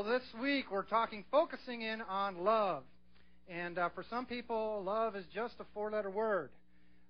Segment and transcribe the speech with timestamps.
[0.00, 2.84] Well, this week we're talking, focusing in on love.
[3.50, 6.48] And uh, for some people, love is just a four letter word.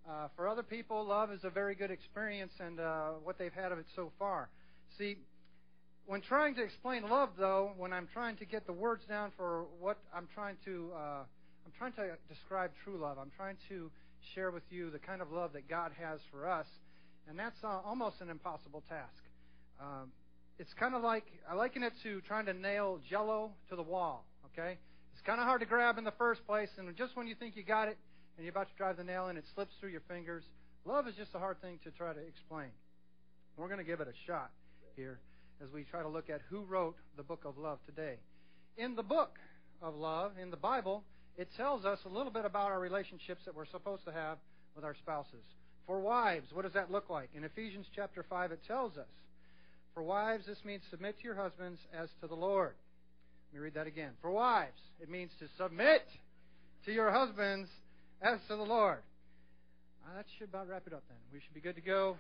[0.09, 3.71] Uh, for other people, love is a very good experience and uh, what they've had
[3.71, 4.49] of it so far.
[4.99, 5.19] See,
[6.07, 9.67] when trying to explain love, though, when I'm trying to get the words down for
[9.79, 11.23] what I'm trying to, uh,
[11.65, 13.19] I'm trying to describe true love.
[13.19, 13.89] I'm trying to
[14.35, 16.67] share with you the kind of love that God has for us,
[17.29, 19.23] and that's uh, almost an impossible task.
[19.81, 20.11] Um,
[20.61, 24.27] it's kind of like I liken it to trying to nail Jello to the wall.
[24.53, 24.77] Okay,
[25.15, 27.57] it's kind of hard to grab in the first place, and just when you think
[27.57, 27.97] you got it,
[28.37, 30.45] and you're about to drive the nail in, it slips through your fingers.
[30.85, 32.69] Love is just a hard thing to try to explain.
[33.57, 34.51] We're going to give it a shot
[34.97, 35.21] here
[35.63, 38.17] as we try to look at who wrote the book of love today.
[38.77, 39.39] In the book
[39.81, 41.05] of love, in the Bible,
[41.39, 44.39] it tells us a little bit about our relationships that we're supposed to have
[44.75, 45.45] with our spouses.
[45.87, 47.31] For wives, what does that look like?
[47.35, 49.09] In Ephesians chapter 5, it tells us
[49.95, 52.75] for wives, this means submit to your husbands as to the Lord.
[53.53, 54.13] Let me read that again.
[54.23, 56.03] For wives, it means to submit
[56.85, 57.69] to your husbands
[58.23, 58.99] as to the Lord.
[60.05, 61.19] Uh, that should about wrap it up then.
[61.33, 62.17] We should be good to go.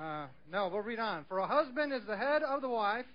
[0.00, 1.24] Uh, no, we'll read on.
[1.28, 3.06] For a husband is the head of the wife.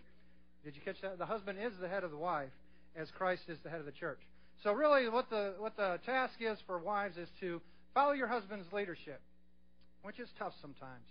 [0.65, 1.17] Did you catch that?
[1.17, 2.51] The husband is the head of the wife,
[2.95, 4.19] as Christ is the head of the church.
[4.63, 7.61] So really, what the what the task is for wives is to
[7.93, 9.21] follow your husband's leadership,
[10.03, 11.03] which is tough sometimes.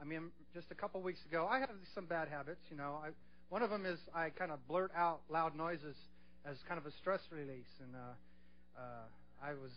[0.00, 2.60] I mean, just a couple weeks ago, I have some bad habits.
[2.70, 3.10] You know, I,
[3.48, 5.96] one of them is I kind of blurt out loud noises
[6.46, 7.72] as kind of a stress release.
[7.82, 9.72] And uh, uh, I was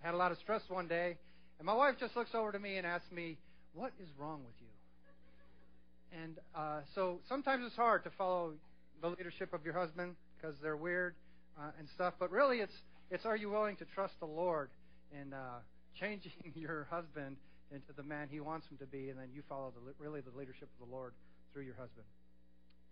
[0.00, 1.16] had a lot of stress one day,
[1.58, 3.38] and my wife just looks over to me and asks me,
[3.72, 8.52] "What is wrong with you?" And uh, so sometimes it's hard to follow
[9.00, 11.14] the leadership of your husband because they're weird
[11.58, 12.14] uh, and stuff.
[12.18, 12.74] But really, it's
[13.10, 14.68] it's are you willing to trust the Lord
[15.10, 15.60] in uh,
[15.98, 17.36] changing your husband
[17.72, 20.36] into the man he wants him to be, and then you follow the, really the
[20.36, 21.12] leadership of the Lord
[21.52, 22.06] through your husband.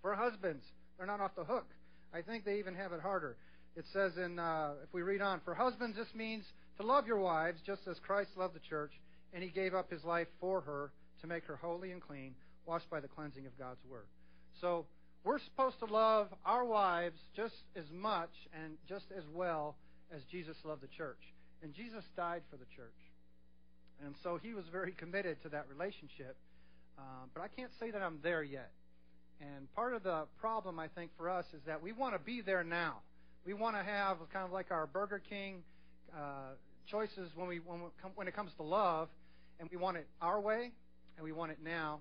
[0.00, 0.64] For husbands,
[0.96, 1.66] they're not off the hook.
[2.12, 3.36] I think they even have it harder.
[3.76, 6.44] It says in, uh, if we read on, for husbands, this means
[6.78, 8.92] to love your wives just as Christ loved the church,
[9.32, 12.34] and he gave up his life for her to make her holy and clean,
[12.66, 14.06] washed by the cleansing of God's word.
[14.60, 14.86] So
[15.24, 19.76] we're supposed to love our wives just as much and just as well
[20.14, 21.20] as Jesus loved the church.
[21.62, 22.90] And Jesus died for the church.
[24.04, 26.36] And so he was very committed to that relationship.
[26.98, 28.70] Um, but I can't say that I'm there yet.
[29.40, 32.40] And part of the problem, I think, for us is that we want to be
[32.40, 32.98] there now.
[33.44, 35.62] We want to have kind of like our Burger King
[36.14, 36.54] uh,
[36.86, 39.08] choices when we when, we when it comes to love,
[39.58, 40.70] and we want it our way,
[41.16, 42.00] and we want it now,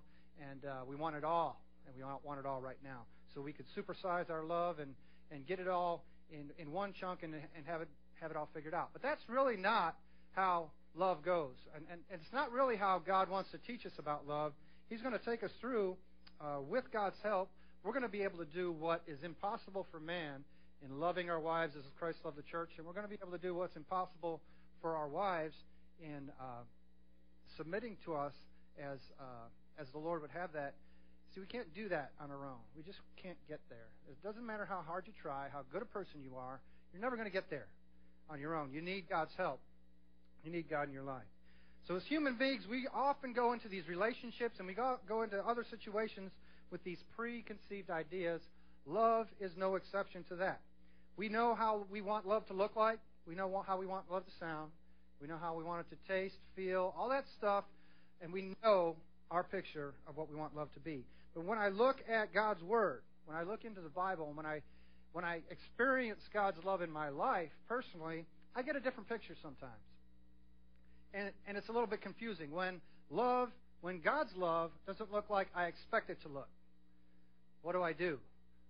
[0.51, 3.01] and uh, we want it all, and we want it all right now.
[3.33, 4.93] So we could supersize our love and
[5.31, 7.87] and get it all in in one chunk and and have it
[8.19, 8.89] have it all figured out.
[8.93, 9.95] But that's really not
[10.33, 11.55] how love goes.
[11.75, 14.53] And, and, and, it's not really how God wants to teach us about love.
[14.89, 15.95] He's going to take us through,
[16.41, 17.49] uh, with God's help,
[17.83, 20.43] we're going to be able to do what is impossible for man
[20.85, 23.35] in loving our wives as Christ loved the church, and we're going to be able
[23.35, 24.41] to do what's impossible
[24.81, 25.55] for our wives
[25.99, 26.63] in uh,
[27.57, 28.33] submitting to us
[28.79, 30.75] as uh, as the Lord would have that.
[31.33, 32.59] See, we can't do that on our own.
[32.75, 33.87] We just can't get there.
[34.09, 36.59] It doesn't matter how hard you try, how good a person you are.
[36.93, 37.67] You're never going to get there
[38.29, 38.71] on your own.
[38.73, 39.61] You need God's help.
[40.43, 41.23] You need God in your life.
[41.87, 45.37] So as human beings, we often go into these relationships and we go, go into
[45.45, 46.31] other situations
[46.71, 48.41] with these preconceived ideas.
[48.85, 50.61] Love is no exception to that.
[51.17, 52.99] We know how we want love to look like.
[53.27, 54.71] We know how we want love to sound.
[55.21, 57.65] We know how we want it to taste, feel, all that stuff.
[58.21, 58.95] And we know
[59.29, 61.03] our picture of what we want love to be.
[61.35, 64.61] But when I look at God's Word, when I look into the Bible, when I,
[65.13, 68.25] when I experience God's love in my life personally,
[68.55, 69.81] I get a different picture sometimes
[71.13, 72.51] and, and it's a little bit confusing.
[72.51, 73.49] When love,
[73.81, 76.49] when God's love doesn't look like I expect it to look,
[77.61, 78.19] what do I do?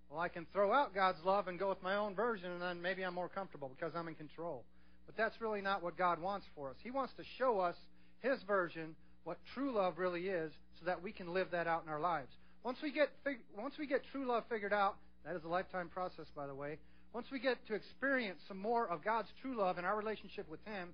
[0.10, 2.82] Well, I can throw out God's love and go with my own version, and then
[2.82, 4.66] maybe I'm more comfortable because I'm in control.
[5.06, 6.76] But that's really not what God wants for us.
[6.84, 7.76] He wants to show us
[8.20, 11.90] His version, what true love really is, so that we can live that out in
[11.90, 12.32] our lives.
[12.64, 13.10] Once we get
[13.58, 16.78] once we get true love figured out, that is a lifetime process, by the way.
[17.14, 20.64] Once we get to experience some more of God's true love in our relationship with
[20.66, 20.90] Him,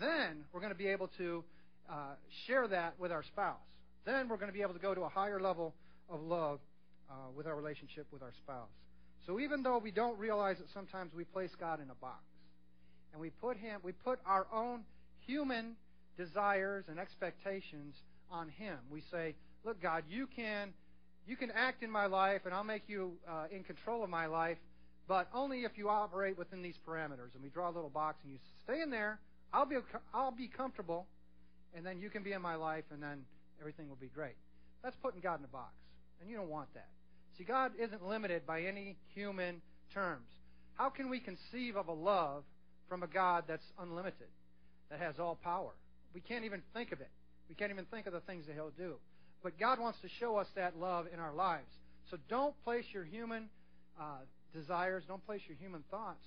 [0.00, 1.44] then we're going to be able to
[1.88, 2.14] uh,
[2.46, 3.60] share that with our spouse.
[4.04, 5.74] Then we're going to be able to go to a higher level
[6.08, 6.60] of love
[7.10, 8.68] uh, with our relationship with our spouse.
[9.26, 12.22] So even though we don't realize it, sometimes we place God in a box,
[13.12, 14.80] and we put Him, we put our own
[15.26, 15.76] human
[16.16, 17.94] desires and expectations
[18.30, 18.78] on Him.
[18.90, 20.72] We say, "Look, God, you can,
[21.26, 24.26] you can act in my life, and I'll make you uh, in control of my
[24.26, 24.58] life,
[25.06, 28.32] but only if you operate within these parameters." And we draw a little box, and
[28.32, 29.18] you stay in there
[29.52, 29.76] I'll be
[30.14, 31.06] I'll be comfortable,
[31.74, 33.24] and then you can be in my life, and then
[33.60, 34.36] everything will be great.
[34.82, 35.74] That's putting God in a box,
[36.20, 36.88] and you don't want that.
[37.36, 39.60] See, God isn't limited by any human
[39.92, 40.28] terms.
[40.74, 42.44] How can we conceive of a love
[42.88, 44.28] from a God that's unlimited,
[44.90, 45.72] that has all power?
[46.14, 47.10] We can't even think of it.
[47.48, 48.94] We can't even think of the things that He'll do.
[49.42, 51.70] But God wants to show us that love in our lives.
[52.10, 53.48] So don't place your human
[54.00, 54.18] uh,
[54.52, 56.24] desires, don't place your human thoughts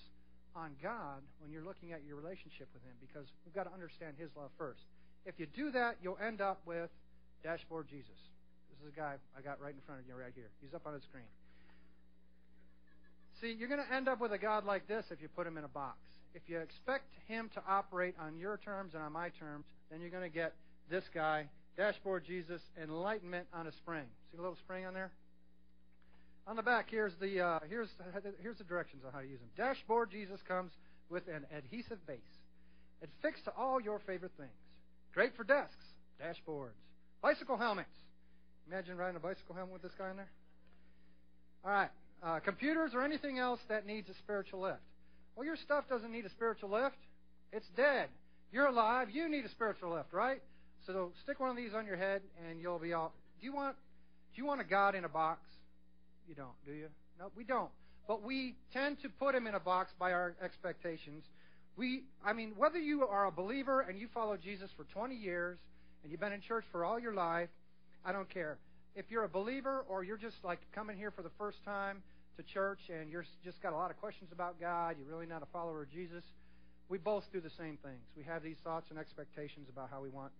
[0.56, 4.16] on God when you're looking at your relationship with Him because we've got to understand
[4.18, 4.84] His love first.
[5.26, 6.90] If you do that, you'll end up with
[7.44, 8.20] Dashboard Jesus.
[8.70, 10.50] This is a guy I got right in front of you right here.
[10.62, 11.30] He's up on the screen.
[13.42, 15.58] See, you're going to end up with a God like this if you put him
[15.58, 15.98] in a box.
[16.34, 20.10] If you expect him to operate on your terms and on my terms, then you're
[20.10, 20.54] going to get
[20.90, 21.48] this guy,
[21.78, 24.06] Dashboard Jesus, enlightenment on a spring.
[24.32, 25.12] See the little spring on there?
[26.46, 27.88] On the back, here's the uh, here's
[28.42, 29.50] here's the directions on how to use them.
[29.56, 30.72] Dashboard Jesus comes
[31.10, 32.20] with an adhesive base.
[33.02, 34.52] It's fixed to all your favorite things.
[35.14, 35.86] Great for desks,
[36.22, 36.76] dashboards,
[37.22, 37.96] bicycle helmets.
[38.68, 40.32] Imagine riding a bicycle helmet with this guy in there.
[41.64, 41.90] All right,
[42.22, 44.82] uh, computers or anything else that needs a spiritual lift.
[45.36, 46.98] Well, your stuff doesn't need a spiritual lift.
[47.54, 48.10] It's dead.
[48.52, 49.10] You're alive.
[49.12, 50.42] You need a spiritual lift, right?
[50.86, 53.14] So stick one of these on your head, and you'll be all.
[53.40, 53.78] Do you want?
[54.36, 55.42] Do you want a God in a box?
[56.28, 56.88] You don't, do you?
[57.20, 57.70] No, we don't.
[58.08, 61.24] But we tend to put him in a box by our expectations.
[61.76, 65.58] We, I mean, whether you are a believer and you follow Jesus for 20 years
[66.02, 67.50] and you've been in church for all your life,
[68.06, 68.58] I don't care.
[68.96, 72.04] If you're a believer or you're just like coming here for the first time
[72.38, 75.42] to church and you're just got a lot of questions about God, you're really not
[75.42, 76.24] a follower of Jesus,
[76.90, 78.04] we both do the same things.
[78.16, 80.32] We have these thoughts and expectations about how we want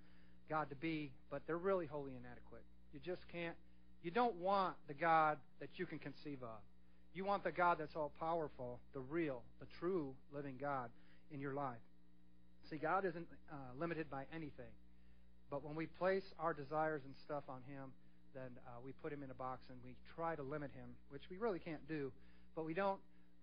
[0.50, 2.64] God to be, but they're really wholly inadequate.
[2.94, 3.56] You just can't,
[4.04, 6.60] you don't want the God that you can conceive of.
[7.14, 10.90] You want the God that's all powerful, the real, the true living God
[11.32, 11.78] in your life.
[12.70, 14.72] See, God isn't uh, limited by anything.
[15.50, 17.92] But when we place our desires and stuff on Him,
[18.34, 21.24] then uh, we put Him in a box and we try to limit Him, which
[21.30, 22.12] we really can't do.
[22.56, 23.00] But we don't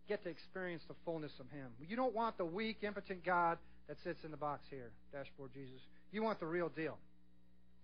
[0.08, 1.68] get to experience the fullness of Him.
[1.88, 3.58] You don't want the weak, impotent God
[3.88, 5.80] that sits in the box here, dashboard Jesus.
[6.10, 6.98] You want the real deal.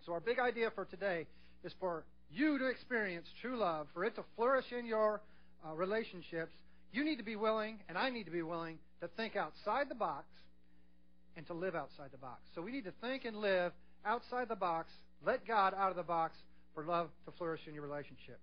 [0.05, 1.27] So our big idea for today
[1.63, 5.21] is for you to experience true love, for it to flourish in your
[5.65, 6.53] uh, relationships.
[6.91, 9.95] You need to be willing, and I need to be willing, to think outside the
[9.95, 10.25] box
[11.35, 12.41] and to live outside the box.
[12.55, 13.71] So we need to think and live
[14.05, 14.89] outside the box,
[15.25, 16.35] let God out of the box
[16.73, 18.41] for love to flourish in your relationships.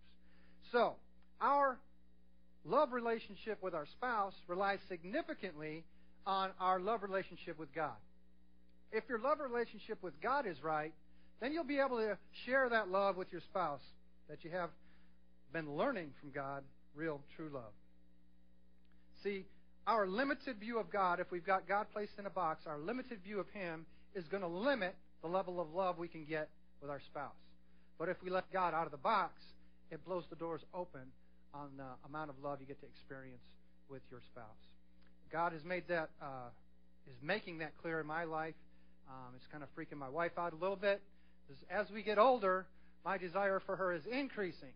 [0.72, 0.94] So,
[1.40, 1.78] our
[2.64, 5.84] love relationship with our spouse relies significantly
[6.26, 7.96] on our love relationship with God.
[8.92, 10.92] If your love relationship with God is right,
[11.40, 12.16] then you'll be able to
[12.46, 13.82] share that love with your spouse
[14.28, 14.70] that you have
[15.52, 16.62] been learning from God,
[16.94, 17.72] real, true love.
[19.22, 19.44] See,
[19.86, 23.18] our limited view of God, if we've got God placed in a box, our limited
[23.22, 26.48] view of Him is going to limit the level of love we can get
[26.80, 27.32] with our spouse.
[27.98, 29.32] But if we let God out of the box,
[29.90, 31.02] it blows the doors open
[31.52, 33.42] on the amount of love you get to experience
[33.88, 34.44] with your spouse.
[35.30, 36.48] God has made that, uh,
[37.06, 38.54] is making that clear in my life.
[39.08, 41.02] Um, it's kind of freaking my wife out a little bit.
[41.70, 42.66] As we get older,
[43.04, 44.72] my desire for her is increasing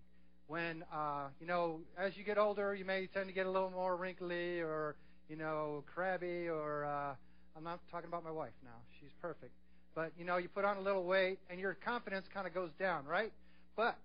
[0.48, 3.70] when uh, you know as you get older, you may tend to get a little
[3.70, 4.96] more wrinkly or
[5.28, 7.14] you know crabby or uh,
[7.56, 8.80] I'm not talking about my wife now.
[9.00, 9.52] She's perfect,
[9.94, 12.70] but you know you put on a little weight and your confidence kind of goes
[12.78, 13.32] down, right?
[13.76, 13.96] But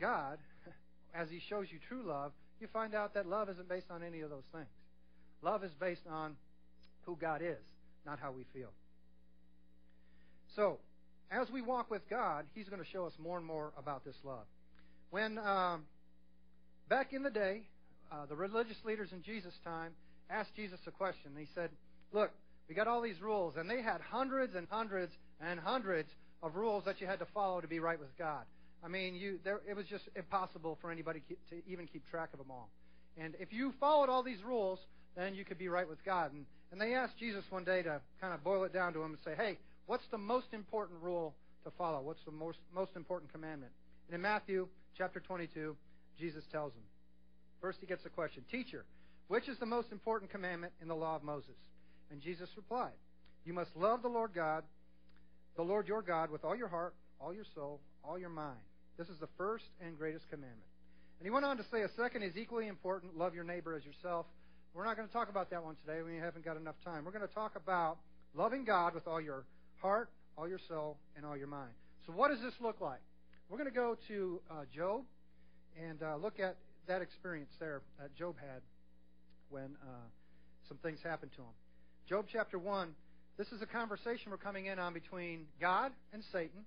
[0.00, 0.38] God,
[1.14, 4.20] as He shows you true love, you find out that love isn't based on any
[4.20, 4.66] of those things.
[5.42, 6.34] Love is based on
[7.02, 7.62] who God is,
[8.04, 8.70] not how we feel.
[10.56, 10.78] So,
[11.30, 14.16] as we walk with God, He's going to show us more and more about this
[14.24, 14.46] love.
[15.10, 15.84] When um,
[16.88, 17.62] back in the day,
[18.10, 19.92] uh, the religious leaders in Jesus' time
[20.30, 21.32] asked Jesus a question.
[21.38, 21.70] He said,
[22.12, 22.30] "Look,
[22.68, 26.10] we got all these rules, and they had hundreds and hundreds and hundreds
[26.42, 28.44] of rules that you had to follow to be right with God.
[28.84, 32.38] I mean, you there, it was just impossible for anybody to even keep track of
[32.38, 32.70] them all.
[33.16, 34.78] And if you followed all these rules,
[35.16, 36.32] then you could be right with God.
[36.32, 39.12] And, and they asked Jesus one day to kind of boil it down to him
[39.12, 39.58] and say, "Hey,
[39.88, 42.00] what's the most important rule to follow?
[42.00, 43.72] What's the most most important commandment?"
[44.06, 45.76] And in Matthew chapter 22,
[46.16, 46.82] Jesus tells him.
[47.60, 48.84] First, he gets the question Teacher,
[49.26, 51.56] which is the most important commandment in the law of Moses?
[52.10, 52.96] And Jesus replied,
[53.44, 54.64] You must love the Lord God,
[55.56, 58.58] the Lord your God, with all your heart, all your soul, all your mind.
[58.96, 60.62] This is the first and greatest commandment.
[61.20, 63.84] And he went on to say a second is equally important love your neighbor as
[63.84, 64.26] yourself.
[64.72, 66.02] We're not going to talk about that one today.
[66.02, 67.04] We haven't got enough time.
[67.04, 67.98] We're going to talk about
[68.34, 69.44] loving God with all your
[69.80, 71.72] heart, all your soul, and all your mind.
[72.06, 73.00] So, what does this look like?
[73.48, 75.02] We're going to go to uh, Job
[75.82, 76.56] and uh, look at
[76.86, 78.62] that experience there that Job had
[79.50, 80.06] when uh,
[80.68, 81.54] some things happened to him.
[82.08, 82.90] Job chapter 1,
[83.36, 86.64] this is a conversation we're coming in on between God and Satan,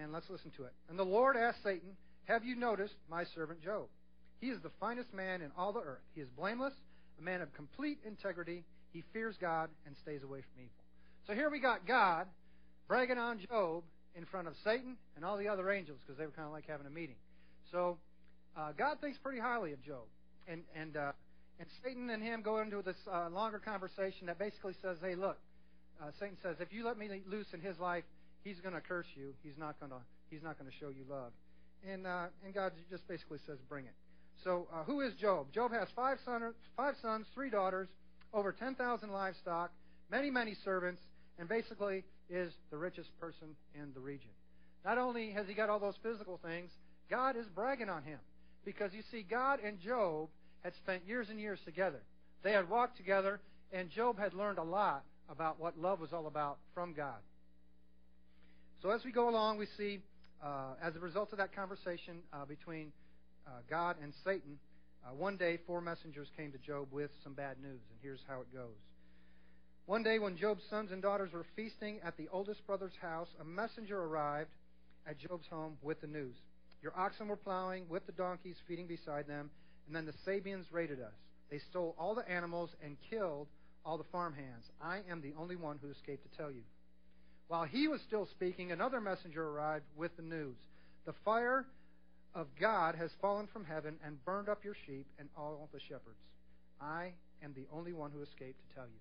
[0.00, 0.72] and let's listen to it.
[0.88, 1.90] And the Lord asked Satan,
[2.24, 3.86] Have you noticed my servant Job?
[4.40, 6.02] He is the finest man in all the earth.
[6.14, 6.72] He is blameless,
[7.18, 8.64] a man of complete integrity.
[8.92, 10.79] He fears God and stays away from evil.
[11.30, 12.26] So here we got God
[12.88, 13.84] bragging on Job
[14.16, 16.66] in front of Satan and all the other angels because they were kind of like
[16.66, 17.14] having a meeting.
[17.70, 17.98] So
[18.56, 20.10] uh, God thinks pretty highly of Job,
[20.48, 21.12] and and uh,
[21.60, 25.38] and Satan and him go into this uh, longer conversation that basically says, "Hey, look,"
[26.02, 28.02] uh, Satan says, "if you let me loose in his life,
[28.42, 29.32] he's going to curse you.
[29.44, 31.30] He's not going to he's not going to show you love."
[31.88, 33.94] And uh, and God just basically says, "Bring it."
[34.42, 35.52] So uh, who is Job?
[35.54, 36.42] Job has five son,
[36.76, 37.88] five sons, three daughters,
[38.34, 39.70] over ten thousand livestock,
[40.10, 41.00] many many servants,
[41.40, 44.30] and basically is the richest person in the region.
[44.84, 46.70] Not only has he got all those physical things,
[47.10, 48.18] God is bragging on him.
[48.64, 50.28] Because you see, God and Job
[50.62, 52.02] had spent years and years together.
[52.42, 53.40] They had walked together,
[53.72, 57.18] and Job had learned a lot about what love was all about from God.
[58.82, 60.00] So as we go along, we see,
[60.44, 62.92] uh, as a result of that conversation uh, between
[63.46, 64.58] uh, God and Satan,
[65.04, 68.40] uh, one day four messengers came to Job with some bad news, and here's how
[68.42, 68.76] it goes.
[69.86, 73.44] One day, when Job's sons and daughters were feasting at the oldest brother's house, a
[73.44, 74.50] messenger arrived
[75.06, 76.36] at Job's home with the news.
[76.82, 79.50] Your oxen were plowing with the donkeys feeding beside them,
[79.86, 81.14] and then the Sabeans raided us.
[81.50, 83.48] They stole all the animals and killed
[83.84, 84.70] all the farmhands.
[84.80, 86.62] I am the only one who escaped to tell you.
[87.48, 90.56] While he was still speaking, another messenger arrived with the news.
[91.04, 91.66] The fire
[92.34, 96.20] of God has fallen from heaven and burned up your sheep and all the shepherds.
[96.80, 99.00] I am the only one who escaped to tell you.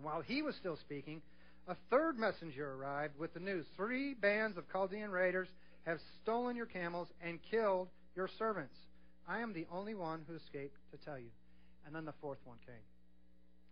[0.00, 1.22] While he was still speaking,
[1.68, 3.66] a third messenger arrived with the news.
[3.76, 5.48] Three bands of Chaldean raiders
[5.84, 8.74] have stolen your camels and killed your servants.
[9.28, 11.30] I am the only one who escaped to tell you.
[11.86, 12.74] And then the fourth one came.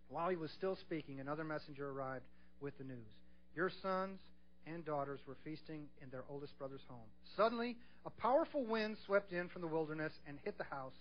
[0.09, 2.25] While he was still speaking, another messenger arrived
[2.59, 3.15] with the news.
[3.55, 4.19] Your sons
[4.67, 7.07] and daughters were feasting in their oldest brother's home.
[7.35, 10.95] Suddenly, a powerful wind swept in from the wilderness and hit the house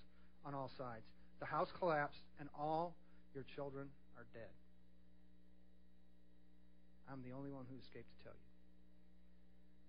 [0.45, 1.05] on all sides.
[1.41, 2.95] The house collapsed, and all
[3.35, 4.51] your children are dead.
[7.11, 8.51] I'm the only one who escaped to tell you.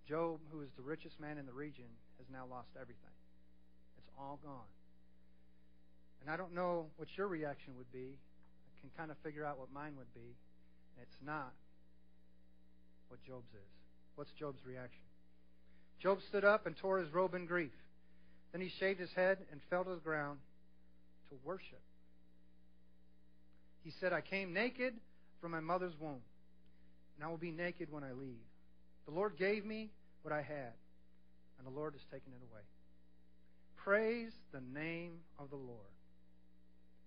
[0.10, 1.86] Job, who is the richest man in the region,
[2.18, 3.16] has now lost everything.
[3.98, 4.70] It's all gone.
[6.22, 8.18] And I don't know what your reaction would be.
[8.18, 10.36] I can kind of figure out what mine would be.
[10.98, 11.54] And It's not
[13.08, 13.72] what Job's is.
[14.16, 15.04] What's Job's reaction?
[16.02, 17.72] Job stood up and tore his robe in grief.
[18.52, 20.40] Then he shaved his head and fell to the ground
[21.30, 21.82] to worship.
[23.84, 24.94] He said, I came naked
[25.40, 26.22] from my mother's womb,
[27.22, 28.42] and I will be naked when I leave.
[29.06, 29.94] The Lord gave me
[30.26, 30.74] what I had,
[31.62, 32.66] and the Lord has taken it away.
[33.78, 35.94] Praise the name of the Lord.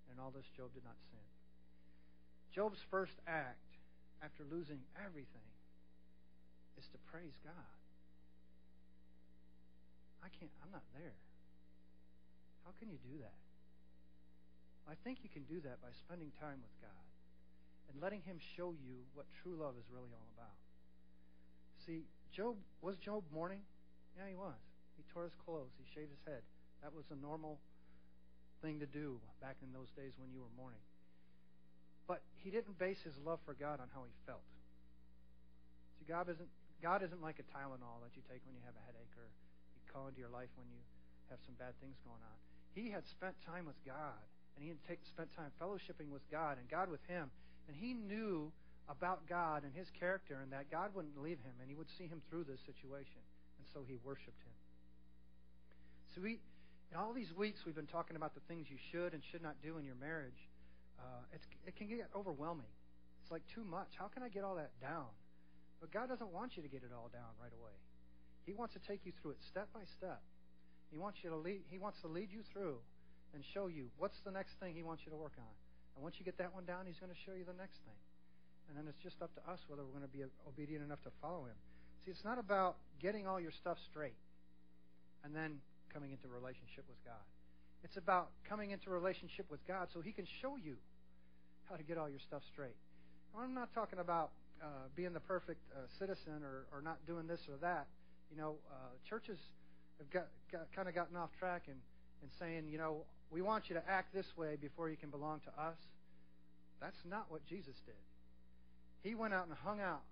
[0.06, 1.26] And all this, Job did not sin.
[2.54, 3.58] Job's first act
[4.22, 5.50] after losing everything
[6.78, 7.74] is to praise God.
[10.22, 11.18] I can't, I'm not there.
[12.62, 13.34] How can you do that?
[14.86, 17.02] I think you can do that by spending time with God
[17.90, 20.56] and letting Him show you what true love is really all about.
[21.86, 23.60] See, Job was Job mourning?
[24.16, 24.58] Yeah, he was.
[24.96, 25.74] He tore his clothes.
[25.76, 26.42] He shaved his head.
[26.82, 27.58] That was a normal
[28.62, 30.80] thing to do back in those days when you were mourning.
[32.06, 34.44] But he didn't base his love for God on how he felt.
[35.98, 36.48] See, God isn't
[36.82, 39.80] God isn't like a Tylenol that you take when you have a headache or you
[39.88, 40.80] call into your life when you
[41.32, 42.36] have some bad things going on.
[42.76, 44.20] He had spent time with God,
[44.52, 47.30] and he had take, spent time fellowshipping with God and God with him,
[47.68, 48.52] and he knew
[48.88, 52.06] about God and his character and that God wouldn't leave him and he would see
[52.06, 53.22] him through this situation.
[53.58, 54.56] And so he worshiped him.
[56.14, 56.38] So we,
[56.92, 59.56] in all these weeks, we've been talking about the things you should and should not
[59.62, 60.38] do in your marriage.
[60.98, 61.24] Uh,
[61.66, 62.70] it can get overwhelming.
[63.22, 63.88] It's like too much.
[63.96, 65.08] How can I get all that down?
[65.80, 67.72] But God doesn't want you to get it all down right away.
[68.44, 70.20] He wants to take you through it step by step.
[70.92, 71.62] He wants you to lead.
[71.70, 72.76] He wants to lead you through
[73.32, 75.54] and show you what's the next thing He wants you to work on.
[75.94, 77.98] And once you get that one down, He's going to show you the next thing.
[78.68, 81.12] And then it's just up to us whether we're going to be obedient enough to
[81.20, 81.58] follow him.
[82.04, 84.16] See, it's not about getting all your stuff straight
[85.24, 85.60] and then
[85.92, 87.20] coming into relationship with God.
[87.84, 90.76] It's about coming into relationship with God so he can show you
[91.68, 92.76] how to get all your stuff straight.
[93.36, 94.30] I'm not talking about
[94.62, 97.86] uh, being the perfect uh, citizen or, or not doing this or that.
[98.30, 99.38] You know, uh, churches
[99.98, 101.76] have got, got kind of gotten off track and,
[102.22, 105.40] and saying, you know, we want you to act this way before you can belong
[105.40, 105.78] to us.
[106.80, 108.00] That's not what Jesus did.
[109.02, 110.02] He went out and hung out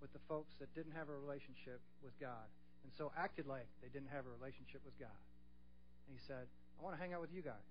[0.00, 2.46] with the folks that didn't have a relationship with God
[2.86, 5.18] and so acted like they didn't have a relationship with God.
[6.06, 6.46] And he said,
[6.78, 7.66] I want to hang out with you guys,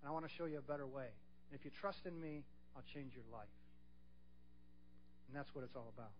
[0.00, 1.08] and I want to show you a better way.
[1.48, 2.44] And if you trust in me,
[2.76, 3.56] I'll change your life.
[5.28, 6.12] And that's what it's all about.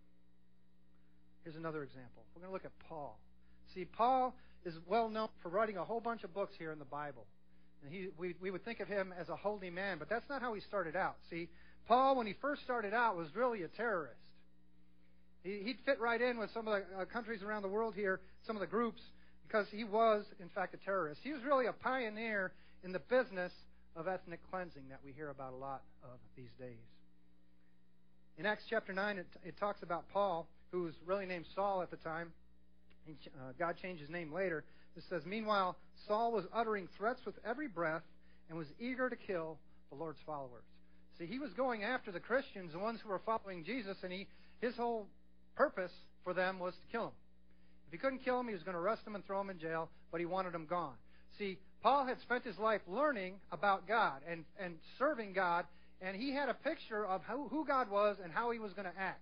[1.43, 2.25] Here's another example.
[2.33, 3.19] We're going to look at Paul.
[3.75, 4.33] See, Paul
[4.65, 7.27] is well known for writing a whole bunch of books here in the Bible.
[7.83, 10.41] And he, we, we would think of him as a holy man, but that's not
[10.41, 11.15] how he started out.
[11.29, 11.49] See,
[11.87, 14.19] Paul, when he first started out, was really a terrorist.
[15.43, 18.21] He, he'd fit right in with some of the uh, countries around the world here,
[18.47, 19.01] some of the groups,
[19.45, 21.19] because he was, in fact, a terrorist.
[21.23, 23.51] He was really a pioneer in the business
[23.95, 26.79] of ethnic cleansing that we hear about a lot of these days.
[28.37, 31.91] In Acts chapter 9, it, it talks about Paul, who was really named Saul at
[31.91, 32.31] the time.
[33.07, 34.63] Uh, God changed his name later.
[34.95, 35.75] It says, Meanwhile,
[36.07, 38.03] Saul was uttering threats with every breath
[38.49, 39.57] and was eager to kill
[39.89, 40.63] the Lord's followers.
[41.17, 44.27] See, he was going after the Christians, the ones who were following Jesus, and he,
[44.61, 45.07] his whole
[45.55, 45.91] purpose
[46.23, 47.13] for them was to kill them.
[47.87, 49.59] If he couldn't kill them, he was going to arrest them and throw them in
[49.59, 50.95] jail, but he wanted them gone.
[51.37, 55.65] See, Paul had spent his life learning about God and, and serving God,
[56.01, 58.87] and he had a picture of who, who God was and how he was going
[58.91, 59.21] to act.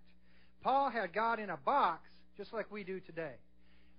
[0.63, 2.03] Paul had God in a box,
[2.37, 3.33] just like we do today.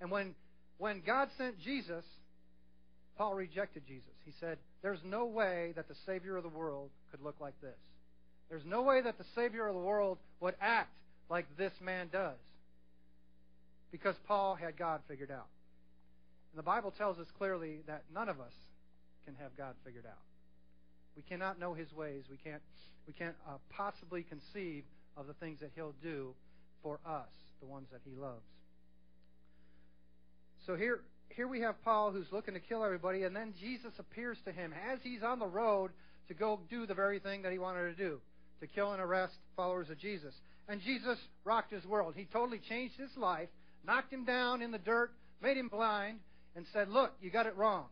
[0.01, 0.35] And when,
[0.83, 2.05] when God sent Jesus,
[3.17, 4.11] Paul rejected Jesus.
[4.25, 7.79] He said, There's no way that the Savior of the world could look like this.
[8.51, 10.91] There's no way that the Savior of the world would act
[11.31, 12.35] like this man does.
[13.93, 15.47] Because Paul had God figured out.
[16.51, 18.53] And the Bible tells us clearly that none of us
[19.25, 20.19] can have God figured out.
[21.15, 22.25] We cannot know his ways.
[22.29, 22.63] We can't,
[23.07, 24.83] we can't uh, possibly conceive
[25.17, 26.35] of the things that he'll do
[26.83, 28.43] for us, the ones that he loves.
[30.67, 31.01] So here,
[31.31, 34.73] here we have Paul who's looking to kill everybody, and then Jesus appears to him
[34.91, 35.91] as he's on the road
[36.29, 38.21] to go do the very thing that he wanted to do
[38.61, 40.33] to kill and arrest followers of Jesus.
[40.69, 42.15] And Jesus rocked his world.
[42.17, 43.49] He totally changed his life,
[43.85, 45.11] knocked him down in the dirt,
[45.43, 46.21] made him blind,
[46.55, 47.87] and said, Look, you got it wrong.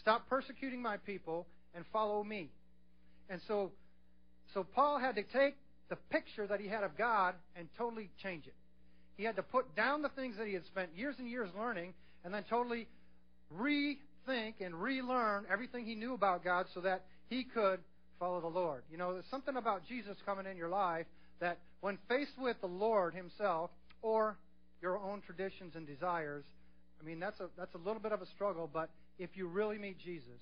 [0.00, 2.50] Stop persecuting my people and follow me.
[3.30, 3.70] And so,
[4.52, 5.56] so Paul had to take
[5.88, 8.54] the picture that he had of God and totally change it.
[9.16, 11.94] He had to put down the things that he had spent years and years learning
[12.24, 12.88] and then totally
[13.56, 17.80] rethink and relearn everything he knew about God so that he could
[18.18, 18.82] follow the Lord.
[18.90, 21.06] You know, there's something about Jesus coming in your life
[21.40, 23.70] that when faced with the Lord himself
[24.02, 24.36] or
[24.80, 26.44] your own traditions and desires,
[27.00, 29.78] I mean, that's a, that's a little bit of a struggle, but if you really
[29.78, 30.40] meet Jesus,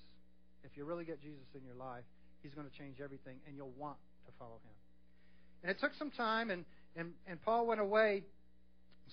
[0.63, 2.03] if you really get Jesus in your life,
[2.41, 4.75] he's going to change everything, and you'll want to follow him.
[5.63, 8.23] And it took some time, and, and, and Paul went away,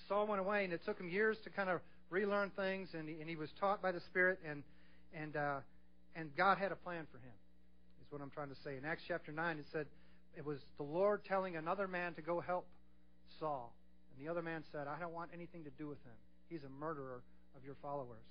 [0.07, 3.15] Saul went away, and it took him years to kind of relearn things, and he,
[3.21, 4.63] and he was taught by the Spirit, and,
[5.13, 5.59] and, uh,
[6.15, 7.33] and God had a plan for him,
[8.01, 8.77] is what I'm trying to say.
[8.77, 9.87] In Acts chapter 9, it said
[10.37, 12.67] it was the Lord telling another man to go help
[13.39, 13.73] Saul.
[14.11, 16.13] And the other man said, I don't want anything to do with him.
[16.49, 17.21] He's a murderer
[17.55, 18.23] of your followers.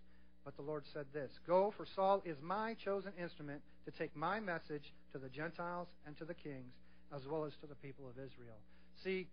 [0.44, 4.40] But the Lord said this Go, for Saul is my chosen instrument to take my
[4.40, 6.72] message to the Gentiles and to the kings,
[7.14, 8.56] as well as to the people of Israel.
[9.04, 9.26] See,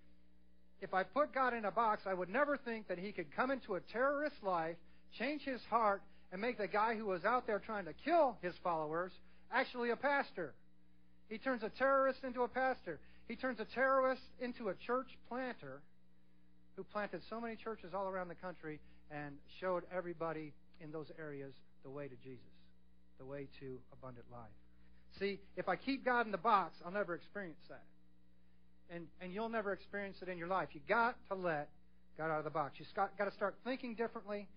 [0.82, 3.52] if I put God in a box, I would never think that he could come
[3.52, 4.76] into a terrorist's life,
[5.18, 8.54] change his heart, and make the guy who was out there trying to kill his
[8.64, 9.12] followers
[9.52, 10.54] actually a pastor.
[11.30, 13.00] He turns a terrorist into a pastor.
[13.28, 15.82] He turns a terrorist into a church planter
[16.76, 18.80] who planted so many churches all around the country
[19.12, 22.44] and showed everybody in those areas the way to Jesus,
[23.18, 24.52] the way to abundant life.
[25.20, 27.84] See, if I keep God in the box, I'll never experience that.
[28.90, 30.70] And, and you'll never experience it in your life.
[30.74, 31.70] you got to let
[32.18, 32.76] God out of the box.
[32.78, 34.48] You've got, got to start thinking differently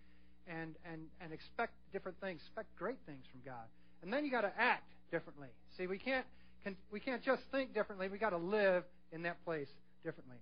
[0.46, 3.66] and, and, and expect different things, expect great things from God.
[4.02, 5.48] And then you got to act differently.
[5.76, 6.24] See, we can't,
[6.62, 8.08] can, we can't just think differently.
[8.08, 9.68] we got to live in that place
[10.04, 10.36] differently.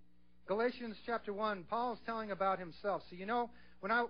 [0.46, 3.02] Galatians chapter 1, Paul's telling about himself.
[3.10, 4.06] So you know, when I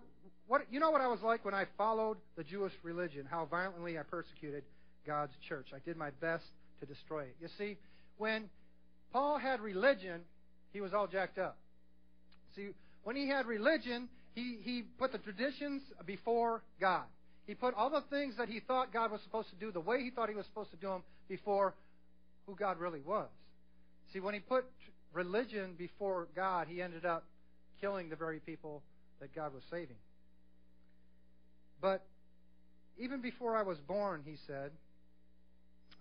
[0.46, 3.98] what you know what I was like when I followed the Jewish religion, how violently
[3.98, 4.62] I persecuted
[5.06, 5.68] God's church.
[5.74, 6.44] I did my best
[6.80, 7.36] to destroy it.
[7.40, 7.76] You see,
[8.18, 8.44] when
[9.12, 10.21] Paul had religion,
[10.73, 11.57] he was all jacked up.
[12.55, 12.68] See,
[13.05, 17.05] when he had religion, he, he put the traditions before God.
[17.47, 20.03] He put all the things that he thought God was supposed to do, the way
[20.03, 21.75] he thought he was supposed to do them, before
[22.47, 23.29] who God really was.
[24.12, 24.66] See, when he put
[25.12, 27.25] religion before God, he ended up
[27.81, 28.83] killing the very people
[29.21, 29.97] that God was saving.
[31.81, 32.05] But
[32.99, 34.73] even before I was born, he said,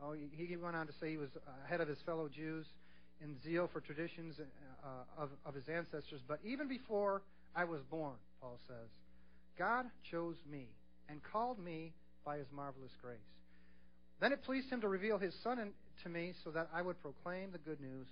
[0.01, 1.29] oh, he went on to say he was
[1.65, 2.65] ahead of his fellow Jews
[3.21, 4.87] in zeal for traditions uh,
[5.21, 6.21] of, of his ancestors.
[6.27, 7.21] But even before
[7.55, 8.89] I was born, Paul says,
[9.57, 10.67] God chose me
[11.09, 13.17] and called me by his marvelous grace.
[14.19, 15.71] Then it pleased him to reveal his Son
[16.03, 18.07] to me so that I would proclaim the good news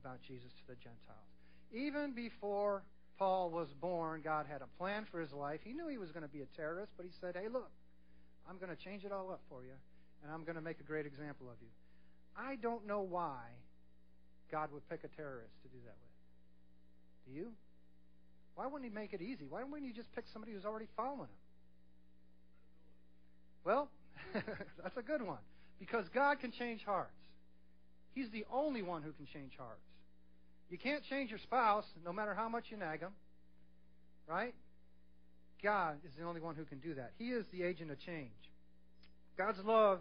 [0.00, 1.28] about Jesus to the Gentiles.
[1.72, 2.82] Even before
[3.18, 5.60] Paul was born, God had a plan for his life.
[5.64, 7.70] He knew he was going to be a terrorist, but he said, Hey, look,
[8.48, 9.74] I'm going to change it all up for you,
[10.22, 11.68] and I'm going to make a great example of you.
[12.36, 13.42] I don't know why
[14.50, 16.14] God would pick a terrorist to do that with.
[17.26, 17.48] Do you?
[18.54, 19.46] Why wouldn't he make it easy?
[19.48, 21.42] Why wouldn't he just pick somebody who's already following him?
[23.64, 23.88] Well,
[24.34, 25.38] that's a good one.
[25.78, 27.12] Because God can change hearts.
[28.14, 29.80] He's the only one who can change hearts.
[30.70, 33.12] You can't change your spouse no matter how much you nag them.
[34.26, 34.54] Right?
[35.62, 37.12] God is the only one who can do that.
[37.18, 38.30] He is the agent of change.
[39.36, 40.00] God's love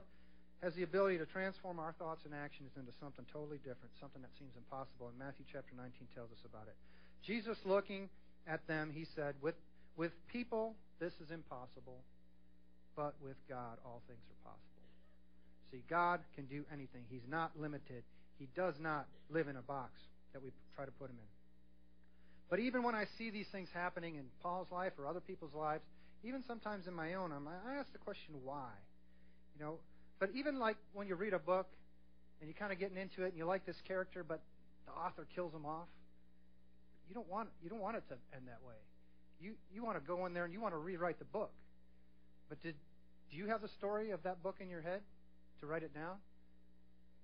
[0.61, 4.33] has the ability to transform our thoughts and actions into something totally different, something that
[4.41, 5.07] seems impossible.
[5.09, 6.75] And Matthew chapter 19 tells us about it.
[7.21, 8.09] Jesus looking
[8.49, 9.55] at them, he said, with,
[9.97, 12.01] with people, this is impossible,
[12.95, 14.85] but with God, all things are possible.
[15.69, 17.05] See, God can do anything.
[17.09, 18.01] He's not limited.
[18.39, 19.91] He does not live in a box
[20.33, 21.31] that we try to put him in.
[22.49, 25.83] But even when I see these things happening in Paul's life or other people's lives,
[26.23, 28.71] even sometimes in my own, I'm, I ask the question, why?
[29.57, 29.79] You know,
[30.19, 31.67] but even like when you read a book
[32.39, 34.41] and you're kind of getting into it and you like this character, but
[34.85, 35.87] the author kills him off,
[37.07, 38.75] you don't want you don't want it to end that way.
[39.39, 41.51] You you want to go in there and you want to rewrite the book.
[42.49, 42.75] But did
[43.31, 45.01] do you have the story of that book in your head
[45.59, 46.15] to write it down?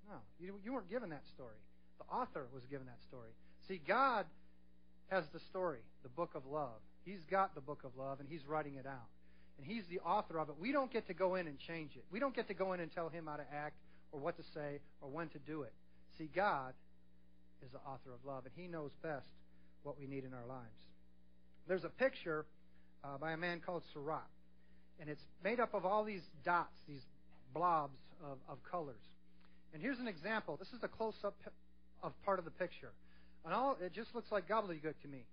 [0.10, 1.58] No, you you weren't given that story.
[1.98, 3.32] The author was given that story.
[3.68, 4.26] See, God
[5.08, 6.82] has the story, the book of love.
[7.06, 9.10] He's got the book of love, and He's writing it out.
[9.58, 10.56] And He's the author of it.
[10.60, 12.04] We don't get to go in and change it.
[12.12, 13.76] We don't get to go in and tell Him how to act
[14.12, 15.74] or what to say or when to do it.
[16.18, 16.74] See, God
[17.66, 19.26] is the author of love, and He knows best
[19.84, 20.70] what we need in our lives.
[21.68, 22.46] There's a picture
[23.04, 24.28] uh, by a man called Seurat,
[25.00, 27.04] and it's made up of all these dots, these
[27.54, 29.02] blobs of, of colors.
[29.74, 30.58] And here's an example.
[30.58, 31.36] This is a close up
[32.04, 32.92] of part of the picture.
[33.46, 35.26] And all it just looks like gobbledygook to me.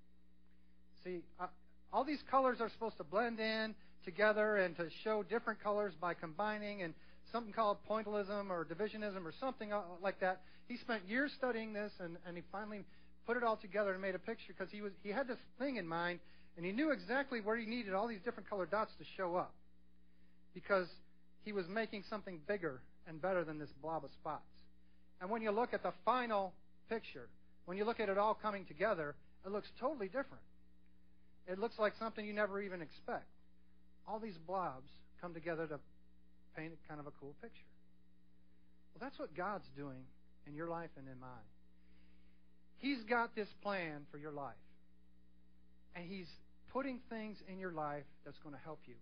[1.04, 1.46] See, uh,
[1.92, 6.14] all these colors are supposed to blend in together and to show different colors by
[6.14, 6.94] combining and
[7.32, 10.40] something called pointillism or divisionism or something uh, like that.
[10.68, 12.80] He spent years studying this and, and he finally
[13.26, 15.76] put it all together and made a picture because he was he had this thing
[15.76, 16.20] in mind
[16.56, 19.54] and he knew exactly where he needed all these different colored dots to show up
[20.54, 20.86] because
[21.44, 24.42] he was making something bigger and better than this blob of spots.
[25.20, 26.52] And when you look at the final
[26.88, 27.28] picture,
[27.66, 30.42] when you look at it all coming together, it looks totally different.
[31.46, 33.26] It looks like something you never even expect.
[34.10, 35.78] All these blobs come together to
[36.56, 37.70] paint kind of a cool picture.
[38.92, 40.02] Well, that's what God's doing
[40.48, 41.46] in your life and in mine.
[42.78, 44.58] He's got this plan for your life.
[45.94, 46.26] And He's
[46.72, 48.94] putting things in your life that's going to help you.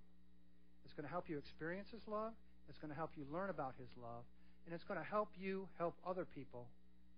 [0.85, 2.33] It's going to help you experience His love.
[2.69, 4.25] It's going to help you learn about His love.
[4.67, 6.67] And it's going to help you help other people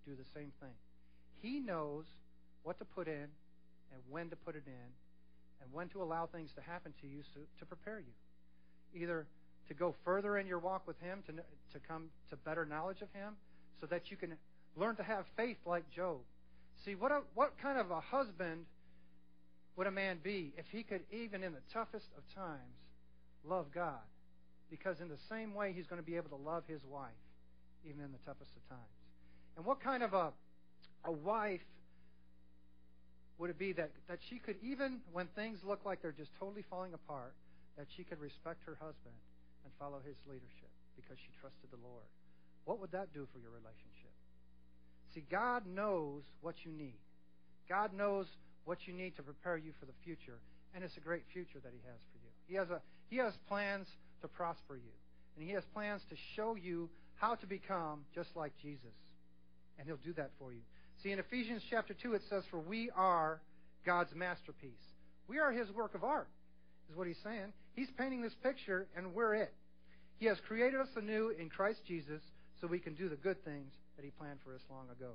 [0.07, 0.75] do the same thing.
[1.41, 2.05] He knows
[2.63, 3.27] what to put in
[3.91, 4.87] and when to put it in
[5.61, 9.01] and when to allow things to happen to you so, to prepare you.
[9.01, 9.25] Either
[9.67, 13.07] to go further in your walk with Him, to, to come to better knowledge of
[13.13, 13.35] Him,
[13.79, 14.33] so that you can
[14.75, 16.17] learn to have faith like Job.
[16.85, 18.65] See, what, a, what kind of a husband
[19.75, 22.75] would a man be if he could, even in the toughest of times,
[23.45, 24.01] love God?
[24.69, 27.09] Because in the same way, he's going to be able to love his wife,
[27.85, 28.81] even in the toughest of times.
[29.57, 30.31] And what kind of a
[31.03, 31.61] a wife
[33.41, 36.63] would it be that, that she could, even when things look like they're just totally
[36.69, 37.33] falling apart,
[37.75, 39.17] that she could respect her husband
[39.65, 42.05] and follow his leadership because she trusted the Lord?
[42.69, 44.13] What would that do for your relationship?
[45.17, 47.01] See, God knows what you need.
[47.67, 48.27] God knows
[48.65, 50.37] what you need to prepare you for the future,
[50.75, 52.29] and it's a great future that He has for you.
[52.45, 53.87] He has, a, he has plans
[54.21, 54.93] to prosper you,
[55.35, 58.93] and He has plans to show you how to become just like Jesus,
[59.79, 60.61] and He'll do that for you.
[61.03, 63.41] See, in Ephesians chapter 2, it says, For we are
[63.85, 64.71] God's masterpiece.
[65.27, 66.27] We are His work of art,
[66.89, 67.53] is what He's saying.
[67.73, 69.53] He's painting this picture, and we're it.
[70.19, 72.21] He has created us anew in Christ Jesus
[72.59, 75.13] so we can do the good things that He planned for us long ago.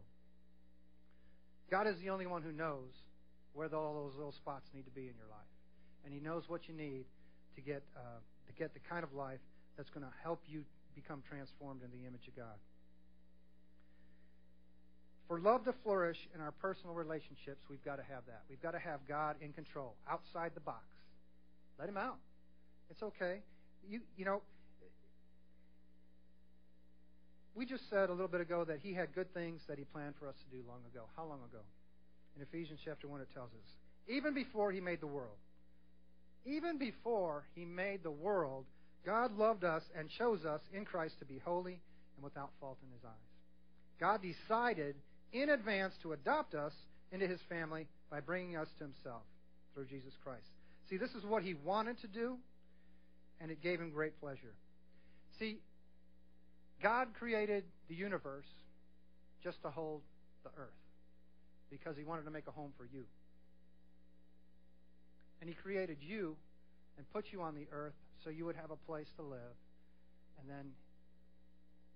[1.71, 2.91] God is the only one who knows
[3.53, 5.53] where all those little spots need to be in your life.
[6.05, 7.05] And He knows what you need
[7.55, 8.19] to get, uh,
[8.49, 9.41] to get the kind of life
[9.77, 10.65] that's going to help you
[10.97, 12.59] become transformed in the image of God.
[15.29, 18.43] For love to flourish in our personal relationships, we've got to have that.
[18.49, 20.85] We've got to have God in control, outside the box.
[21.79, 22.19] Let Him out.
[22.91, 23.41] It's okay.
[23.89, 24.43] You, you know,
[27.57, 30.15] we just said a little bit ago that He had good things that He planned
[30.21, 31.05] for us to do long ago.
[31.17, 31.63] How long ago?
[32.37, 33.69] In Ephesians chapter 1, it tells us.
[34.09, 35.39] Even before He made the world.
[36.45, 38.67] Even before He made the world,
[39.05, 41.81] God loved us and chose us in Christ to be holy
[42.17, 43.13] and without fault in His eyes.
[43.99, 44.95] God decided
[45.33, 46.73] in advance to adopt us
[47.13, 49.23] into his family by bringing us to himself
[49.75, 50.47] through Jesus Christ.
[50.89, 52.37] See, this is what he wanted to do,
[53.41, 54.55] and it gave him great pleasure.
[55.39, 55.59] See,
[56.83, 58.47] God created the universe
[59.43, 60.03] just to hold
[60.45, 60.69] the earth
[61.71, 63.05] because he wanted to make a home for you.
[65.41, 66.37] And he created you
[66.97, 69.57] and put you on the earth so you would have a place to live
[70.41, 70.73] And then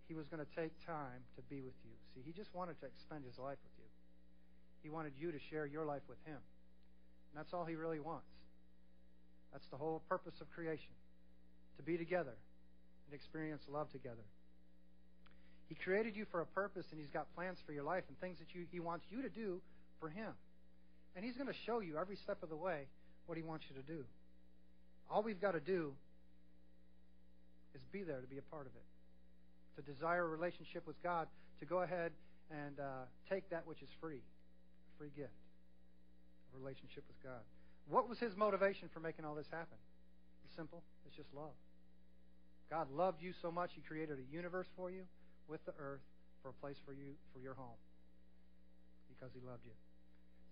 [0.09, 1.97] he was going to take time to be with you.
[2.15, 3.89] See, he just wanted to spend his life with you.
[4.83, 6.39] He wanted you to share your life with him.
[6.39, 8.27] And that's all he really wants.
[9.53, 10.95] That's the whole purpose of creation
[11.77, 12.35] to be together
[13.07, 14.27] and experience love together.
[15.69, 18.39] He created you for a purpose, and He's got plans for your life and things
[18.39, 19.61] that you, He wants you to do
[20.01, 20.33] for Him.
[21.15, 22.87] And He's going to show you every step of the way
[23.27, 24.05] what He wants you to do.
[25.09, 25.93] All we've got to do
[27.75, 31.29] is be there to be a part of it, to desire a relationship with God,
[31.61, 32.13] to go ahead
[32.51, 35.37] and uh, take that which is free, a free gift,
[36.55, 37.41] a relationship with God.
[37.89, 39.79] What was His motivation for making all this happen?
[40.45, 40.83] It's simple.
[41.07, 41.55] It's just love.
[42.71, 45.03] God loved you so much, He created a universe for you
[45.49, 46.01] with the earth
[46.43, 47.79] for a place for you, for your home,
[49.09, 49.73] because He loved you.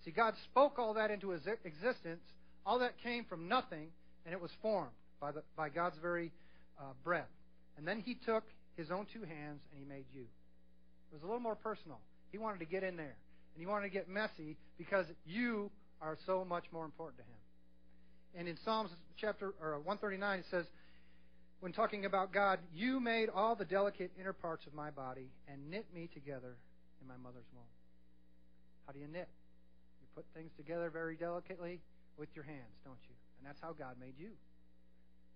[0.05, 2.23] See, God spoke all that into existence.
[2.67, 3.89] All that came from nothing,
[4.25, 4.91] and it was formed
[5.21, 6.33] by, the, by God's very
[6.79, 7.31] uh, breath.
[7.77, 8.45] And then He took
[8.77, 10.25] His own two hands and He made you.
[11.11, 11.99] It was a little more personal.
[12.31, 13.17] He wanted to get in there,
[13.55, 17.39] and He wanted to get messy because you are so much more important to Him.
[18.39, 20.65] And in Psalms chapter or 139, it says,
[21.61, 25.71] when talking about God, you made all the delicate inner parts of my body and
[25.71, 26.55] knit me together
[27.01, 27.65] in my mother's womb.
[28.87, 29.29] How do you knit?
[30.01, 31.81] You put things together very delicately
[32.17, 33.15] with your hands, don't you?
[33.39, 34.31] And that's how God made you.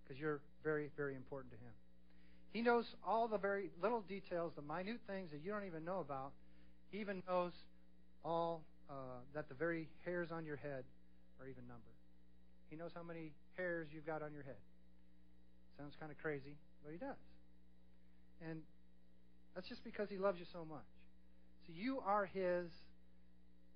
[0.03, 1.73] Because you're very, very important to Him.
[2.53, 5.99] He knows all the very little details, the minute things that you don't even know
[5.99, 6.31] about.
[6.91, 7.51] He even knows
[8.23, 8.93] all uh,
[9.33, 10.83] that the very hairs on your head
[11.41, 11.97] are even numbered.
[12.69, 14.61] He knows how many hairs you've got on your head.
[15.77, 17.17] Sounds kind of crazy, but he does.
[18.47, 18.61] And
[19.55, 20.85] that's just because he loves you so much.
[21.65, 22.69] So you are his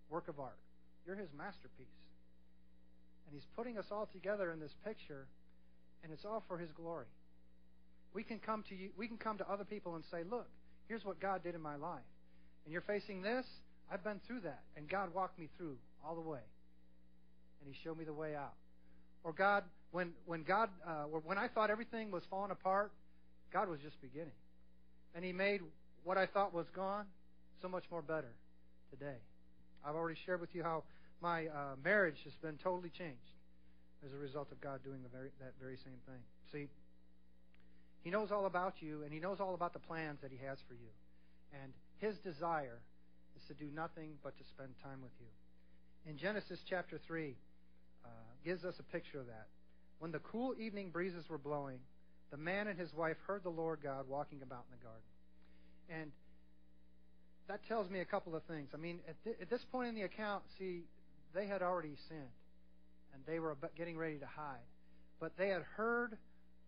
[0.09, 0.57] work of art.
[1.05, 1.87] You're his masterpiece.
[3.25, 5.25] And he's putting us all together in this picture,
[6.03, 7.07] and it's all for his glory.
[8.17, 10.49] We can come to you, we can come to other people and say, "Look,
[10.87, 12.01] here's what God did in my life."
[12.65, 13.45] And you're facing this,
[13.91, 16.41] I've been through that, and God walked me through all the way.
[17.61, 18.55] And he showed me the way out.
[19.23, 22.91] Or God, when when God, uh, when I thought everything was falling apart,
[23.53, 24.39] God was just beginning,
[25.13, 25.61] and He made
[26.03, 27.05] what I thought was gone
[27.61, 28.33] so much more better
[28.89, 29.19] today.
[29.85, 30.85] I've already shared with you how
[31.21, 33.29] my uh, marriage has been totally changed
[34.03, 36.23] as a result of God doing the very, that very same thing.
[36.51, 36.67] See,
[38.07, 40.57] He knows all about you, and He knows all about the plans that He has
[40.65, 40.87] for you,
[41.61, 42.79] and His desire
[43.35, 45.27] is to do nothing but to spend time with you.
[46.09, 47.35] In Genesis chapter three
[48.05, 48.07] uh,
[48.45, 49.47] gives us a picture of that.
[49.99, 51.79] When the cool evening breezes were blowing,
[52.31, 55.03] the man and his wife heard the Lord God walking about in the garden.
[55.89, 56.11] And
[57.49, 58.69] that tells me a couple of things.
[58.73, 60.83] I mean, at, th- at this point in the account, see,
[61.35, 62.37] they had already sinned,
[63.13, 64.63] and they were getting ready to hide.
[65.19, 66.17] But they had heard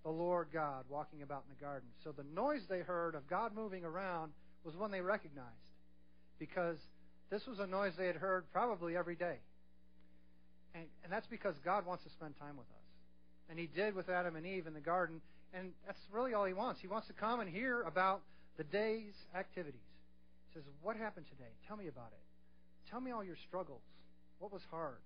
[0.04, 1.90] the Lord God walking about in the garden.
[2.04, 4.32] So the noise they heard of God moving around
[4.64, 5.48] was one they recognized,
[6.38, 6.78] because
[7.30, 9.38] this was a noise they had heard probably every day.
[10.76, 12.88] And, and that's because God wants to spend time with us.
[13.50, 15.22] And He did with Adam and Eve in the garden.
[15.54, 16.80] And that's really all He wants.
[16.80, 18.22] He wants to come and hear about
[18.58, 19.82] the day's activities.
[20.50, 21.52] He says, What happened today?
[21.68, 22.92] Tell me about it.
[22.92, 23.82] Tell me all your struggles.
[24.40, 24.98] What was hard?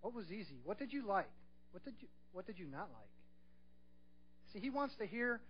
[0.00, 0.58] What was easy?
[0.64, 1.30] What did you like?
[1.72, 3.10] What did you, what did you not like?
[4.52, 5.40] See, He wants to hear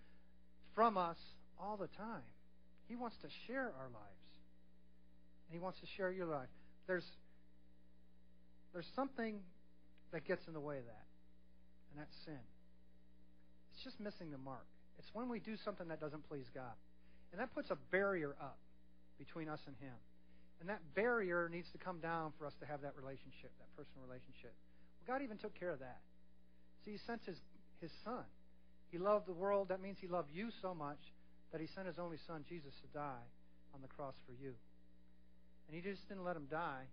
[0.75, 1.17] from us
[1.59, 2.23] all the time.
[2.89, 4.31] He wants to share our lives.
[5.49, 6.49] And He wants to share your life.
[6.87, 7.07] There's
[8.73, 9.41] there's something
[10.13, 11.07] that gets in the way of that,
[11.91, 12.39] and that's sin.
[13.75, 14.67] It's just missing the mark.
[14.99, 16.77] It's when we do something that doesn't please God.
[17.33, 18.59] And that puts a barrier up
[19.19, 19.95] between us and Him.
[20.61, 24.07] And that barrier needs to come down for us to have that relationship, that personal
[24.07, 24.53] relationship.
[25.01, 25.99] Well, God even took care of that.
[26.85, 27.39] See, He sent His,
[27.81, 28.25] his Son.
[28.91, 29.69] He loved the world.
[29.69, 30.99] That means He loved you so much
[31.53, 33.27] that He sent His only Son, Jesus, to die
[33.75, 34.55] on the cross for you.
[35.69, 36.87] And He just didn't let Him die.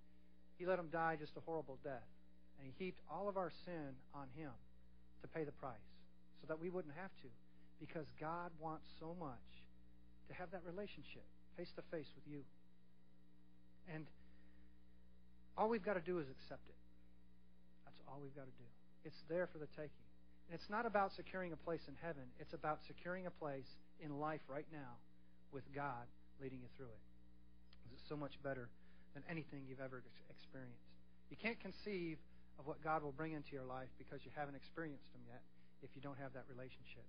[0.58, 2.10] He let him die just a horrible death.
[2.58, 4.52] And he heaped all of our sin on him
[5.22, 5.90] to pay the price
[6.42, 7.30] so that we wouldn't have to.
[7.80, 9.46] Because God wants so much
[10.30, 11.24] to have that relationship
[11.56, 12.42] face to face with you.
[13.94, 14.06] And
[15.58, 16.82] all we've got to do is accept it.
[17.86, 18.70] That's all we've got to do.
[19.06, 20.07] It's there for the taking.
[20.48, 23.68] And it's not about securing a place in heaven, it's about securing a place
[24.00, 24.96] in life right now
[25.52, 26.08] with God
[26.42, 27.04] leading you through it.
[27.94, 28.70] It's so much better
[29.14, 30.86] than anything you've ever experienced.
[31.30, 32.18] You can't conceive
[32.60, 35.42] of what God will bring into your life because you haven't experienced Him yet
[35.84, 37.06] if you don't have that relationship.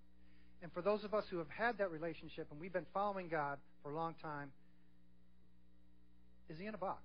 [0.63, 3.59] And for those of us who have had that relationship and we've been following God
[3.83, 4.51] for a long time,
[6.49, 7.03] is He in a box?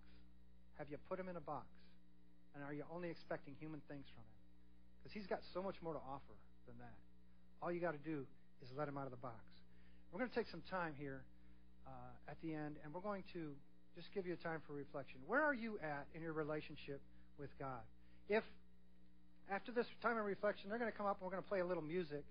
[0.80, 1.68] Have you put Him in a box?
[2.56, 4.33] And are you only expecting human things from Him?
[5.04, 6.36] Because He's got so much more to offer
[6.66, 6.96] than that.
[7.62, 8.24] All you got to do
[8.64, 9.44] is let Him out of the box.
[10.12, 11.24] we're going to take some time here
[11.86, 13.52] uh, at the end, and we're going to
[13.96, 15.20] just give you a time for reflection.
[15.28, 17.02] Where are you at in your relationship
[17.38, 17.84] with God?
[18.30, 18.44] If
[19.52, 21.60] after this time of reflection, they're going to come up and we're going to play
[21.60, 22.24] a little music,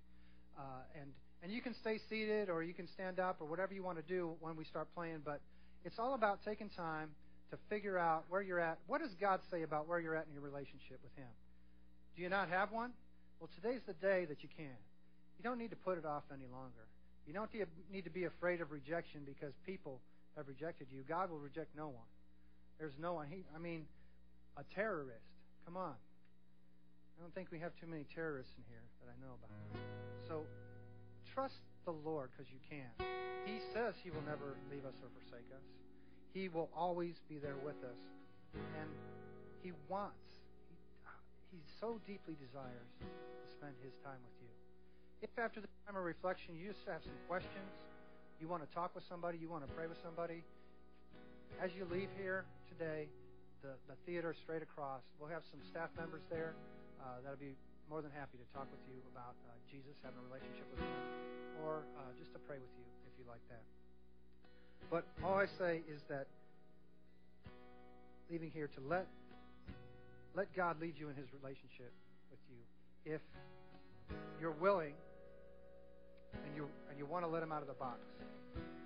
[0.59, 1.11] uh, and
[1.43, 4.07] and you can stay seated or you can stand up or whatever you want to
[4.07, 5.21] do when we start playing.
[5.25, 5.41] But
[5.85, 7.11] it's all about taking time
[7.51, 8.79] to figure out where you're at.
[8.87, 11.29] What does God say about where you're at in your relationship with Him?
[12.17, 12.91] Do you not have one?
[13.41, 14.77] Well, today's the day that you can.
[15.39, 16.87] You don't need to put it off any longer.
[17.27, 17.51] You don't
[17.93, 20.01] need to be afraid of rejection because people
[20.37, 21.03] have rejected you.
[21.09, 22.09] God will reject no one.
[22.79, 23.27] There's no one.
[23.31, 23.87] He, I mean,
[24.57, 25.27] a terrorist.
[25.65, 25.95] Come on.
[25.95, 29.51] I don't think we have too many terrorists in here that I know about.
[30.29, 30.43] So
[31.35, 32.91] trust the Lord because you can.
[33.47, 35.63] He says He will never leave us or forsake us.
[36.35, 38.01] He will always be there with us.
[38.55, 38.91] And
[39.63, 40.22] He wants,
[41.53, 44.53] He, so deeply desires to spend His time with you.
[45.21, 47.71] If after the time of reflection you just have some questions,
[48.41, 50.43] you want to talk with somebody, you want to pray with somebody,
[51.61, 53.07] as you leave here today,
[53.61, 56.57] the, the theater straight across, we'll have some staff members there
[56.99, 57.55] uh, that'll be
[57.87, 60.99] more than happy to talk with you about uh, Jesus, having a relationship with Him,
[61.63, 63.63] or uh, just to pray with you if you like that.
[64.91, 66.27] But all I say is that
[68.31, 69.07] leaving here to let
[70.35, 71.93] let God lead you in His relationship
[72.31, 72.61] with you.
[73.05, 73.21] If
[74.41, 74.95] you're willing
[76.33, 78.01] and you and you want to let Him out of the box,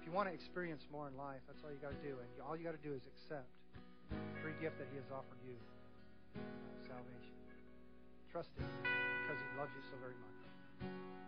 [0.00, 2.18] if you want to experience more in life, that's all you got to do.
[2.18, 3.46] And you, all you got to do is accept
[4.10, 5.54] the free gift that He has offered you,
[6.86, 7.34] salvation.
[8.32, 11.25] Trust Him because He loves you so very much.